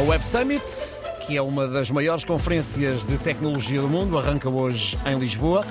A 0.00 0.02
Web 0.02 0.24
Summit, 0.24 0.64
que 1.26 1.36
é 1.36 1.42
uma 1.42 1.68
das 1.68 1.90
maiores 1.90 2.24
conferências 2.24 3.04
de 3.06 3.18
tecnologia 3.18 3.82
do 3.82 3.86
mundo, 3.86 4.18
arranca 4.18 4.48
hoje 4.48 4.98
em 5.04 5.18
Lisboa, 5.18 5.62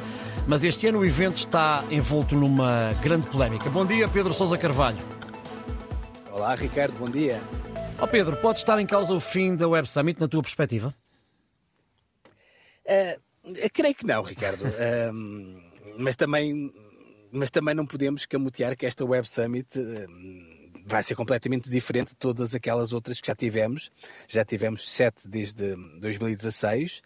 mas 0.47 0.63
este 0.63 0.85
ano 0.85 0.99
o 0.99 1.05
evento 1.05 1.37
está 1.37 1.83
envolto 1.89 2.35
numa 2.35 2.93
grande 3.01 3.25
polémica. 3.25 3.71
Bom 3.71 3.83
dia, 3.83 4.07
Pedro 4.07 4.31
Sousa 4.31 4.55
Carvalho. 4.55 4.99
Olá, 6.31 6.53
Ricardo, 6.53 6.93
bom 6.99 7.09
dia. 7.09 7.41
Ó 7.99 8.03
oh, 8.03 8.07
Pedro, 8.07 8.37
pode 8.37 8.59
estar 8.59 8.79
em 8.79 8.85
causa 8.85 9.11
o 9.15 9.19
fim 9.19 9.55
da 9.55 9.67
Web 9.67 9.89
Summit, 9.89 10.21
na 10.21 10.27
tua 10.27 10.43
perspectiva? 10.43 10.93
Uh, 12.85 13.19
creio 13.73 13.95
que 13.95 14.05
não, 14.05 14.21
Ricardo. 14.21 14.61
uh, 14.61 15.57
mas 15.97 16.15
também 16.15 16.71
mas 17.31 17.49
também 17.49 17.73
não 17.73 17.85
podemos 17.87 18.27
camutear 18.27 18.77
que 18.77 18.85
esta 18.85 19.03
Web 19.03 19.27
Summit 19.27 19.79
uh, 19.79 20.58
vai 20.89 21.03
ser 21.03 21.15
completamente 21.15 21.69
diferente 21.69 22.09
de 22.09 22.15
todas 22.15 22.55
aquelas 22.55 22.91
outras 22.93 23.21
que 23.21 23.27
já 23.27 23.35
tivemos. 23.35 23.91
Já 24.27 24.43
tivemos 24.43 24.89
sete 24.89 25.27
desde 25.27 25.75
2016. 25.99 27.01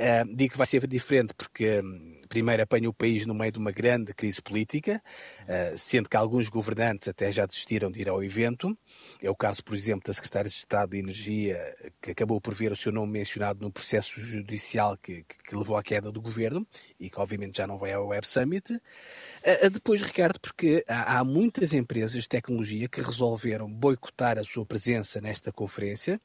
Uh, 0.00 0.34
digo 0.34 0.52
que 0.52 0.56
vai 0.56 0.66
ser 0.66 0.86
diferente 0.86 1.34
porque 1.34 1.82
primeiro 2.26 2.62
apanha 2.62 2.88
o 2.88 2.94
país 2.94 3.26
no 3.26 3.34
meio 3.34 3.52
de 3.52 3.58
uma 3.58 3.70
grande 3.70 4.14
crise 4.14 4.40
política, 4.40 5.02
uh, 5.42 5.76
sendo 5.76 6.08
que 6.08 6.16
alguns 6.16 6.48
governantes 6.48 7.06
até 7.06 7.30
já 7.30 7.44
desistiram 7.44 7.90
de 7.90 8.00
ir 8.00 8.08
ao 8.08 8.24
evento. 8.24 8.74
É 9.22 9.28
o 9.28 9.34
caso, 9.34 9.62
por 9.62 9.74
exemplo, 9.74 10.04
da 10.06 10.14
Secretária 10.14 10.48
de 10.48 10.56
Estado 10.56 10.92
de 10.92 10.98
Energia, 10.98 11.58
que 12.00 12.12
acabou 12.12 12.40
por 12.40 12.54
ver 12.54 12.72
o 12.72 12.76
seu 12.76 12.90
nome 12.90 13.12
mencionado 13.12 13.60
no 13.60 13.70
processo 13.70 14.18
judicial 14.18 14.96
que, 14.96 15.22
que, 15.24 15.42
que 15.42 15.54
levou 15.54 15.76
à 15.76 15.82
queda 15.82 16.10
do 16.10 16.20
governo 16.20 16.66
e 16.98 17.10
que, 17.10 17.20
obviamente, 17.20 17.58
já 17.58 17.66
não 17.66 17.76
vai 17.76 17.92
ao 17.92 18.06
Web 18.06 18.26
Summit. 18.26 18.72
Uh, 18.72 19.68
depois, 19.70 20.00
Ricardo, 20.00 20.40
porque 20.40 20.82
há, 20.88 21.18
há 21.18 21.24
muitas 21.24 21.74
empresas 21.74 22.22
de 22.22 22.28
tecnologia 22.28 22.88
que 22.88 23.02
resolveram 23.02 23.70
boicotar 23.70 24.38
a 24.38 24.44
sua 24.44 24.64
presença 24.64 25.20
nesta 25.20 25.52
conferência 25.52 26.18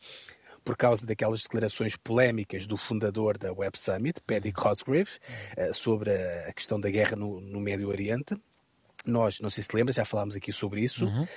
por 0.66 0.76
causa 0.76 1.05
daquelas 1.05 1.44
declarações 1.44 1.96
polémicas 1.96 2.66
do 2.66 2.76
fundador 2.76 3.38
da 3.38 3.54
Web 3.54 3.78
Summit, 3.78 4.20
Paddy 4.26 4.52
Cosgrave, 4.52 5.12
eh, 5.56 5.72
sobre 5.72 6.12
a 6.12 6.52
questão 6.52 6.80
da 6.80 6.89
guerra 6.89 7.16
no, 7.16 7.39
no 7.39 7.59
Médio 7.59 7.88
Oriente. 7.88 8.36
Nós, 9.06 9.39
não 9.39 9.52
sei 9.52 9.64
se 9.64 9.70
lembra, 9.76 9.94
já 9.94 10.04
falámos 10.04 10.36
aqui 10.36 10.52
sobre 10.52 10.81
isso. 10.81 11.06
Uhum. 11.06 11.28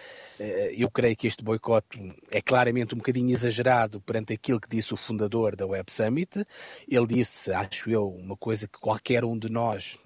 Eh, 0.40 0.74
eu 0.78 0.90
creio 0.90 1.14
que 1.14 1.26
este 1.26 1.44
boicote 1.44 2.14
é 2.30 2.40
claramente 2.40 2.94
um 2.94 2.98
bocadinho 2.98 3.30
exagerado 3.30 4.00
perante 4.00 4.32
aquilo 4.32 4.58
que 4.58 4.68
disse 4.68 4.94
o 4.94 4.96
fundador 4.96 5.54
da 5.54 5.66
Web 5.66 5.92
Summit. 5.92 6.46
Ele 6.88 7.06
disse, 7.06 7.52
acho 7.52 7.90
eu, 7.90 8.08
uma 8.08 8.36
coisa 8.36 8.66
que 8.66 8.78
qualquer 8.78 9.26
um 9.26 9.38
de 9.38 9.50
nós 9.50 9.98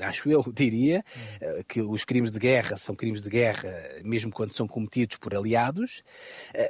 acho 0.00 0.30
eu, 0.30 0.44
diria, 0.52 1.04
uhum. 1.40 1.62
que 1.68 1.80
os 1.80 2.04
crimes 2.04 2.30
de 2.30 2.38
guerra 2.38 2.76
são 2.76 2.94
crimes 2.94 3.22
de 3.22 3.30
guerra, 3.30 3.70
mesmo 4.04 4.30
quando 4.30 4.52
são 4.52 4.66
cometidos 4.66 5.16
por 5.16 5.34
aliados. 5.34 6.02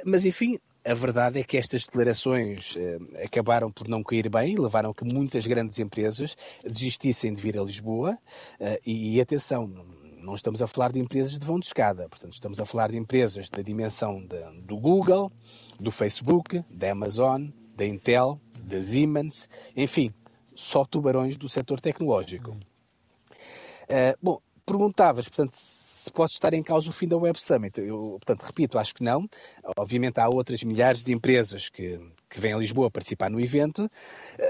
Mas, 0.05 0.25
enfim, 0.25 0.57
a 0.83 0.93
verdade 0.93 1.39
é 1.39 1.43
que 1.43 1.57
estas 1.57 1.85
declarações 1.85 2.75
eh, 2.75 3.23
acabaram 3.23 3.71
por 3.71 3.87
não 3.87 4.03
cair 4.03 4.27
bem 4.29 4.55
levaram 4.55 4.89
a 4.89 4.93
que 4.93 5.03
muitas 5.03 5.45
grandes 5.45 5.77
empresas 5.79 6.35
desistissem 6.63 7.33
de 7.33 7.41
vir 7.41 7.57
a 7.57 7.63
Lisboa. 7.63 8.17
Eh, 8.59 8.79
e, 8.85 9.15
e, 9.15 9.21
atenção, 9.21 9.67
não 10.19 10.33
estamos 10.33 10.61
a 10.61 10.67
falar 10.67 10.91
de 10.91 10.99
empresas 10.99 11.37
de 11.37 11.45
vão 11.45 11.59
de 11.59 11.67
escada, 11.67 12.09
portanto, 12.09 12.33
estamos 12.33 12.59
a 12.59 12.65
falar 12.65 12.91
de 12.91 12.97
empresas 12.97 13.49
da 13.49 13.61
dimensão 13.61 14.25
de, 14.25 14.39
do 14.63 14.77
Google, 14.77 15.29
do 15.79 15.91
Facebook, 15.91 16.63
da 16.69 16.91
Amazon, 16.91 17.47
da 17.75 17.85
Intel, 17.85 18.39
da 18.63 18.81
Siemens, 18.81 19.47
enfim, 19.75 20.11
só 20.55 20.83
tubarões 20.83 21.37
do 21.37 21.47
setor 21.47 21.79
tecnológico. 21.79 22.57
Uh, 23.91 24.17
bom, 24.21 24.41
perguntavas, 24.65 25.27
portanto, 25.27 25.53
se 25.53 26.11
pode 26.11 26.31
estar 26.31 26.53
em 26.53 26.63
causa 26.63 26.89
o 26.89 26.91
fim 26.91 27.07
da 27.07 27.15
Web 27.17 27.39
Summit. 27.39 27.79
Eu, 27.79 28.17
portanto, 28.19 28.41
repito, 28.41 28.79
acho 28.79 28.95
que 28.95 29.03
não. 29.03 29.29
Obviamente 29.77 30.19
há 30.19 30.27
outras 30.27 30.63
milhares 30.63 31.03
de 31.03 31.13
empresas 31.13 31.69
que, 31.69 31.99
que 32.27 32.39
vêm 32.39 32.53
a 32.53 32.57
Lisboa 32.57 32.89
participar 32.89 33.29
no 33.29 33.39
evento, 33.39 33.89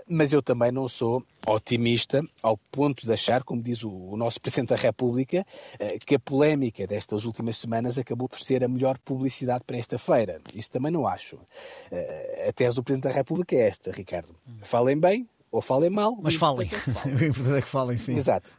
mas 0.08 0.32
eu 0.32 0.42
também 0.42 0.72
não 0.72 0.88
sou 0.88 1.22
otimista 1.46 2.24
ao 2.42 2.56
ponto 2.56 3.06
de 3.06 3.12
achar, 3.12 3.44
como 3.44 3.62
diz 3.62 3.84
o, 3.84 3.90
o 3.90 4.16
nosso 4.16 4.40
Presidente 4.40 4.70
da 4.70 4.76
República, 4.76 5.46
eh, 5.78 5.98
que 6.00 6.16
a 6.16 6.20
polémica 6.20 6.88
destas 6.88 7.26
últimas 7.26 7.58
semanas 7.58 7.98
acabou 7.98 8.30
por 8.30 8.40
ser 8.40 8.64
a 8.64 8.68
melhor 8.68 8.98
publicidade 9.00 9.66
para 9.66 9.78
esta 9.78 9.98
feira. 9.98 10.40
Isso 10.56 10.72
também 10.72 10.92
não 10.92 11.06
acho. 11.06 11.38
Eh, 11.92 12.46
a 12.48 12.54
tese 12.54 12.78
do 12.78 12.84
Presidente 12.84 13.10
da 13.10 13.16
República 13.16 13.56
é 13.56 13.68
esta, 13.68 13.92
Ricardo. 13.92 14.34
Falem 14.62 14.98
bem 14.98 15.28
ou 15.52 15.62
falem 15.62 15.90
mal. 15.90 16.16
Mas 16.22 16.36
falem. 16.36 16.70
O 17.06 17.24
importante 17.26 17.58
é 17.58 17.62
que 17.62 17.68
falem, 17.68 17.98
sim. 17.98 18.16
Exato. 18.16 18.54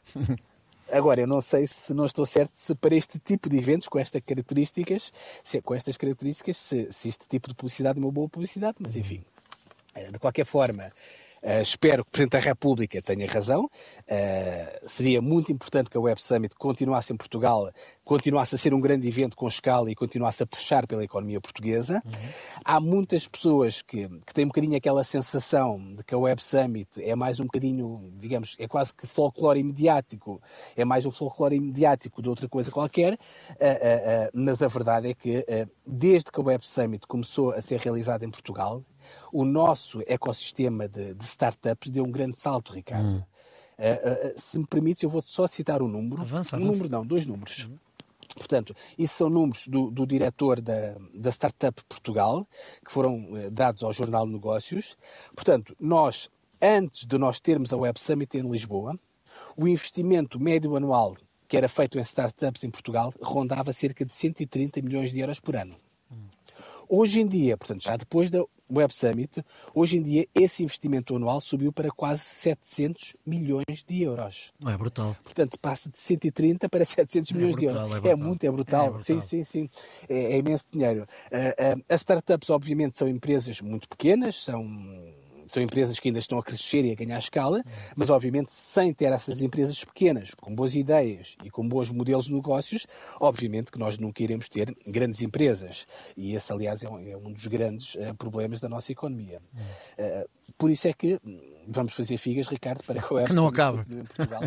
Agora, 0.92 1.22
eu 1.22 1.26
não 1.26 1.40
sei 1.40 1.66
se 1.66 1.94
não 1.94 2.04
estou 2.04 2.26
certo 2.26 2.52
se 2.54 2.74
para 2.74 2.94
este 2.94 3.18
tipo 3.18 3.48
de 3.48 3.56
eventos, 3.56 3.88
com 3.88 3.98
estas 3.98 4.20
características, 4.20 5.10
se, 5.42 5.58
com 5.62 5.74
estas 5.74 5.96
características, 5.96 6.58
se, 6.58 6.86
se 6.92 7.08
este 7.08 7.26
tipo 7.26 7.48
de 7.48 7.54
publicidade 7.54 7.98
é 7.98 8.02
uma 8.02 8.12
boa 8.12 8.28
publicidade, 8.28 8.76
mas 8.78 8.94
enfim. 8.94 9.24
Eh, 9.94 10.10
de 10.10 10.18
qualquer 10.18 10.44
forma, 10.44 10.92
Uh, 11.42 11.60
espero 11.60 12.04
que 12.04 12.08
o 12.08 12.12
Presidente 12.12 12.32
da 12.32 12.38
República 12.38 13.02
tenha 13.02 13.26
razão. 13.26 13.64
Uh, 13.64 14.88
seria 14.88 15.20
muito 15.20 15.50
importante 15.50 15.90
que 15.90 15.96
a 15.96 16.00
Web 16.00 16.22
Summit 16.22 16.54
continuasse 16.54 17.12
em 17.12 17.16
Portugal, 17.16 17.70
continuasse 18.04 18.54
a 18.54 18.58
ser 18.58 18.72
um 18.72 18.80
grande 18.80 19.08
evento 19.08 19.36
com 19.36 19.48
escala 19.48 19.90
e 19.90 19.94
continuasse 19.94 20.42
a 20.42 20.46
puxar 20.46 20.86
pela 20.86 21.02
economia 21.02 21.40
portuguesa. 21.40 22.00
Uhum. 22.04 22.12
Há 22.64 22.80
muitas 22.80 23.26
pessoas 23.26 23.82
que, 23.82 24.08
que 24.24 24.32
têm 24.32 24.44
um 24.44 24.48
bocadinho 24.48 24.76
aquela 24.76 25.02
sensação 25.02 25.94
de 25.96 26.04
que 26.04 26.14
a 26.14 26.18
Web 26.18 26.40
Summit 26.40 26.88
é 27.02 27.16
mais 27.16 27.40
um 27.40 27.44
bocadinho, 27.44 28.12
digamos, 28.16 28.54
é 28.58 28.68
quase 28.68 28.94
que 28.94 29.06
folclore 29.06 29.58
imediático, 29.58 30.40
é 30.76 30.84
mais 30.84 31.04
um 31.06 31.10
folclore 31.10 31.56
imediático 31.56 32.22
de 32.22 32.28
outra 32.28 32.48
coisa 32.48 32.70
qualquer, 32.70 33.14
uh, 33.14 33.18
mas 34.32 34.62
a 34.62 34.68
verdade 34.68 35.08
é 35.08 35.14
que 35.14 35.44
desde 35.84 36.30
que 36.30 36.40
a 36.40 36.44
Web 36.44 36.66
Summit 36.66 37.06
começou 37.06 37.50
a 37.50 37.60
ser 37.60 37.80
realizada 37.80 38.24
em 38.24 38.30
Portugal, 38.30 38.84
o 39.32 39.44
nosso 39.44 40.02
ecossistema 40.06 40.88
de, 40.88 41.14
de 41.14 41.24
startups 41.24 41.90
deu 41.90 42.04
um 42.04 42.10
grande 42.10 42.38
salto, 42.38 42.72
Ricardo. 42.72 43.08
Hum. 43.08 43.22
Uh, 43.78 44.28
uh, 44.28 44.40
se 44.40 44.58
me 44.58 44.66
permites, 44.66 45.02
eu 45.02 45.08
vou 45.08 45.22
só 45.22 45.46
citar 45.46 45.82
um 45.82 45.88
número. 45.88 46.22
Avança, 46.22 46.56
um 46.56 46.60
número 46.60 46.88
não, 46.88 47.04
dois 47.04 47.26
números. 47.26 47.64
Uhum. 47.64 47.78
Portanto, 48.36 48.74
isso 48.96 49.14
são 49.14 49.28
números 49.28 49.66
do, 49.66 49.90
do 49.90 50.06
diretor 50.06 50.60
da, 50.60 50.96
da 51.14 51.30
Startup 51.30 51.82
Portugal, 51.88 52.46
que 52.84 52.92
foram 52.92 53.32
uh, 53.32 53.50
dados 53.50 53.82
ao 53.82 53.92
Jornal 53.92 54.26
Negócios. 54.26 54.96
Portanto, 55.34 55.76
nós, 55.80 56.30
antes 56.60 57.06
de 57.06 57.18
nós 57.18 57.40
termos 57.40 57.72
a 57.72 57.76
Web 57.76 58.00
Summit 58.00 58.38
em 58.38 58.50
Lisboa, 58.50 58.98
o 59.56 59.66
investimento 59.66 60.38
médio 60.38 60.76
anual 60.76 61.16
que 61.52 61.56
era 61.58 61.68
feito 61.68 61.98
em 61.98 62.00
startups 62.00 62.64
em 62.64 62.70
Portugal 62.70 63.12
rondava 63.20 63.74
cerca 63.74 64.06
de 64.06 64.12
130 64.14 64.80
milhões 64.80 65.12
de 65.12 65.20
euros 65.20 65.38
por 65.38 65.54
ano. 65.54 65.76
Hum. 66.10 66.16
Hoje 66.88 67.20
em 67.20 67.26
dia, 67.26 67.58
portanto, 67.58 67.84
já 67.84 67.94
depois 67.94 68.30
da 68.30 68.42
Web 68.72 68.94
Summit, 68.94 69.44
hoje 69.74 69.98
em 69.98 70.02
dia 70.02 70.26
esse 70.34 70.62
investimento 70.62 71.14
anual 71.14 71.40
subiu 71.40 71.72
para 71.72 71.90
quase 71.90 72.22
700 72.22 73.16
milhões 73.26 73.84
de 73.86 74.02
euros. 74.02 74.52
É 74.66 74.76
brutal. 74.76 75.16
Portanto, 75.22 75.58
passa 75.58 75.90
de 75.90 76.00
130 76.00 76.68
para 76.68 76.84
700 76.84 77.30
é 77.30 77.34
milhões 77.34 77.54
brutal, 77.54 77.84
de 77.84 77.92
euros. 77.92 78.04
É, 78.04 78.08
é, 78.10 78.14
muito, 78.14 78.44
é 78.44 78.50
brutal. 78.50 78.86
É 78.86 78.88
brutal. 78.90 79.04
Sim, 79.04 79.20
sim, 79.20 79.44
sim. 79.44 79.70
É, 80.08 80.34
é 80.34 80.38
imenso 80.38 80.64
dinheiro. 80.72 81.06
Uh, 81.30 81.78
uh, 81.78 81.84
as 81.88 82.00
startups, 82.00 82.50
obviamente, 82.50 82.96
são 82.96 83.08
empresas 83.08 83.60
muito 83.60 83.88
pequenas, 83.88 84.42
são 84.42 84.64
são 85.52 85.62
empresas 85.62 86.00
que 86.00 86.08
ainda 86.08 86.18
estão 86.18 86.38
a 86.38 86.42
crescer 86.42 86.82
e 86.82 86.92
a 86.92 86.94
ganhar 86.94 87.18
escala, 87.18 87.62
mas 87.94 88.08
obviamente 88.08 88.54
sem 88.54 88.90
ter 88.92 89.12
essas 89.12 89.42
empresas 89.42 89.84
pequenas, 89.84 90.32
com 90.34 90.54
boas 90.54 90.74
ideias 90.74 91.36
e 91.44 91.50
com 91.50 91.68
bons 91.68 91.90
modelos 91.90 92.24
de 92.24 92.32
negócios, 92.32 92.86
obviamente 93.20 93.70
que 93.70 93.78
nós 93.78 93.98
nunca 93.98 94.22
iremos 94.22 94.48
ter 94.48 94.74
grandes 94.86 95.20
empresas. 95.20 95.86
E 96.16 96.34
esse, 96.34 96.50
aliás, 96.50 96.82
é 96.82 96.88
um, 96.88 97.06
é 97.06 97.16
um 97.16 97.30
dos 97.30 97.46
grandes 97.46 97.94
uh, 97.96 98.14
problemas 98.16 98.60
da 98.60 98.68
nossa 98.68 98.92
economia. 98.92 99.42
Uh, 99.98 100.28
por 100.56 100.70
isso 100.70 100.88
é 100.88 100.92
que 100.92 101.18
vamos 101.66 101.92
fazer 101.92 102.16
figas, 102.16 102.48
Ricardo, 102.48 102.82
para 102.84 103.00
que 103.00 103.14
o 103.14 103.24
que 103.24 103.32
não 103.32 103.46
acabe. 103.46 103.84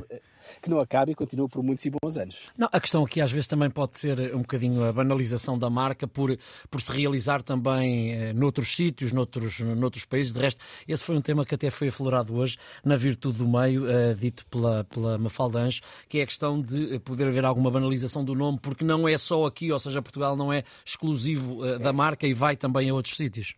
Eh, 0.09 0.21
que 0.61 0.69
não 0.69 0.79
acabe 0.79 1.11
e 1.11 1.15
continue 1.15 1.47
por 1.47 1.63
muitos 1.63 1.85
e 1.85 1.89
bons 1.89 2.17
anos. 2.17 2.49
Não, 2.57 2.69
a 2.71 2.79
questão 2.79 3.03
aqui 3.03 3.19
às 3.19 3.31
vezes 3.31 3.47
também 3.47 3.69
pode 3.69 3.97
ser 3.97 4.35
um 4.35 4.39
bocadinho 4.39 4.83
a 4.83 4.93
banalização 4.93 5.57
da 5.57 5.69
marca 5.69 6.07
por, 6.07 6.37
por 6.69 6.81
se 6.81 6.91
realizar 6.91 7.41
também 7.41 8.13
eh, 8.13 8.33
noutros 8.33 8.75
sítios, 8.75 9.11
noutros, 9.11 9.59
noutros 9.59 10.05
países. 10.05 10.31
De 10.31 10.39
resto, 10.39 10.63
esse 10.87 11.03
foi 11.03 11.15
um 11.15 11.21
tema 11.21 11.45
que 11.45 11.55
até 11.55 11.69
foi 11.69 11.87
aflorado 11.87 12.35
hoje 12.35 12.57
na 12.83 12.95
Virtude 12.95 13.39
do 13.39 13.47
Meio, 13.47 13.89
eh, 13.89 14.13
dito 14.13 14.45
pela, 14.47 14.83
pela 14.83 15.17
Mafalda 15.17 15.59
Anjo, 15.59 15.81
que 16.07 16.19
é 16.19 16.23
a 16.23 16.27
questão 16.27 16.61
de 16.61 16.99
poder 16.99 17.27
haver 17.27 17.45
alguma 17.45 17.71
banalização 17.71 18.23
do 18.23 18.35
nome, 18.35 18.59
porque 18.61 18.83
não 18.83 19.07
é 19.07 19.17
só 19.17 19.45
aqui, 19.45 19.71
ou 19.71 19.79
seja, 19.79 20.01
Portugal 20.01 20.35
não 20.35 20.53
é 20.53 20.63
exclusivo 20.85 21.65
eh, 21.65 21.79
da 21.79 21.91
marca 21.91 22.27
e 22.27 22.33
vai 22.33 22.55
também 22.55 22.89
a 22.89 22.93
outros 22.93 23.17
sítios. 23.17 23.55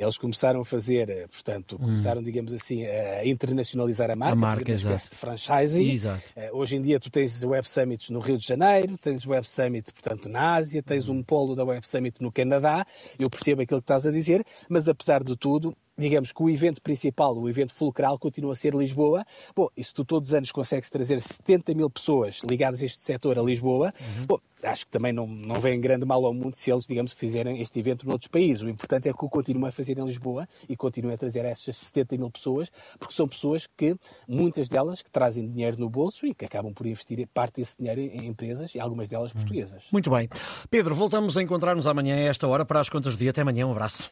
Eles 0.00 0.16
começaram 0.16 0.60
a 0.60 0.64
fazer, 0.64 1.10
eh, 1.10 1.26
portanto, 1.26 1.76
hum. 1.76 1.84
começaram, 1.84 2.22
digamos 2.22 2.54
assim, 2.54 2.86
a 2.86 3.26
internacionalizar 3.26 4.10
a 4.10 4.16
marca, 4.16 4.32
a 4.32 4.36
marca 4.36 4.70
uma 4.70 4.74
espécie 4.74 5.10
de 5.10 5.16
franchising. 5.16 5.90
Exato. 5.90 6.22
Uh, 6.36 6.56
hoje 6.56 6.76
em 6.76 6.80
dia 6.80 6.98
tu 6.98 7.10
tens 7.10 7.42
Web 7.44 7.68
Summits 7.68 8.08
no 8.08 8.18
Rio 8.18 8.38
de 8.38 8.46
Janeiro, 8.46 8.96
tens 8.96 9.26
Web 9.26 9.46
Summit, 9.46 9.92
portanto, 9.92 10.28
na 10.28 10.54
Ásia, 10.54 10.82
tens 10.82 11.08
um 11.08 11.22
polo 11.22 11.54
da 11.54 11.64
Web 11.64 11.86
Summit 11.86 12.16
no 12.20 12.32
Canadá. 12.32 12.86
Eu 13.18 13.28
percebo 13.28 13.62
aquilo 13.62 13.80
que 13.80 13.84
estás 13.84 14.06
a 14.06 14.10
dizer, 14.10 14.44
mas 14.68 14.88
apesar 14.88 15.22
de 15.22 15.36
tudo, 15.36 15.76
digamos 16.00 16.32
que 16.32 16.42
o 16.42 16.48
evento 16.48 16.80
principal, 16.82 17.36
o 17.36 17.48
evento 17.48 17.74
fulcral, 17.74 18.18
continua 18.18 18.52
a 18.52 18.56
ser 18.56 18.74
Lisboa. 18.74 19.24
Bom, 19.54 19.68
e 19.76 19.84
se 19.84 19.92
tu 19.92 20.04
todos 20.04 20.30
os 20.30 20.34
anos 20.34 20.50
consegues 20.50 20.88
trazer 20.90 21.20
70 21.20 21.74
mil 21.74 21.90
pessoas 21.90 22.40
ligadas 22.48 22.82
a 22.82 22.86
este 22.86 23.00
setor 23.00 23.38
a 23.38 23.42
Lisboa, 23.42 23.92
uhum. 24.00 24.26
bom, 24.26 24.38
acho 24.64 24.86
que 24.86 24.90
também 24.92 25.12
não, 25.12 25.26
não 25.26 25.60
vem 25.60 25.80
grande 25.80 26.04
mal 26.04 26.24
ao 26.24 26.32
mundo 26.32 26.54
se 26.54 26.70
eles, 26.70 26.86
digamos, 26.86 27.12
fizerem 27.12 27.60
este 27.60 27.78
evento 27.78 28.06
noutros 28.06 28.28
países. 28.28 28.62
O 28.62 28.68
importante 28.68 29.08
é 29.08 29.12
que 29.12 29.24
o 29.24 29.28
continuem 29.28 29.68
a 29.68 29.72
fazer 29.72 29.98
em 29.98 30.04
Lisboa 30.04 30.48
e 30.68 30.76
continuem 30.76 31.14
a 31.14 31.18
trazer 31.18 31.44
essas 31.44 31.76
70 31.76 32.16
mil 32.16 32.30
pessoas, 32.30 32.70
porque 32.98 33.14
são 33.14 33.28
pessoas 33.28 33.66
que, 33.76 33.94
muitas 34.26 34.68
delas, 34.68 35.02
que 35.02 35.10
trazem 35.10 35.46
dinheiro 35.46 35.78
no 35.78 35.90
bolso 35.90 36.26
e 36.26 36.34
que 36.34 36.44
acabam 36.44 36.72
por 36.72 36.86
investir 36.86 37.28
parte 37.32 37.60
desse 37.60 37.78
dinheiro 37.78 38.00
em 38.00 38.26
empresas 38.26 38.74
e 38.74 38.80
algumas 38.80 39.08
delas 39.08 39.32
uhum. 39.32 39.40
portuguesas. 39.40 39.84
Muito 39.92 40.10
bem. 40.10 40.28
Pedro, 40.70 40.94
voltamos 40.94 41.36
a 41.36 41.42
encontrar-nos 41.42 41.86
amanhã 41.86 42.14
a 42.14 42.20
esta 42.20 42.48
hora 42.48 42.64
para 42.64 42.80
as 42.80 42.88
contas 42.88 43.14
do 43.14 43.18
dia. 43.18 43.30
Até 43.30 43.42
amanhã, 43.42 43.66
um 43.66 43.72
abraço. 43.72 44.08